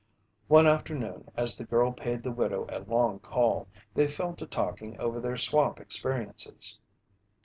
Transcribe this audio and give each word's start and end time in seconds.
One 0.47 0.65
afternoon 0.65 1.29
as 1.37 1.55
the 1.59 1.63
girl 1.63 1.91
paid 1.93 2.23
the 2.23 2.31
widow 2.31 2.65
a 2.69 2.79
long 2.79 3.19
call, 3.19 3.67
they 3.93 4.07
fell 4.07 4.33
to 4.37 4.47
talking 4.47 4.99
over 4.99 5.19
their 5.19 5.37
swamp 5.37 5.79
experiences. 5.79 6.79